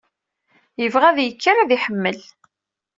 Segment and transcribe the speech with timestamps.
[0.81, 2.19] Yebɣa ad-yekker ad iḥemmel.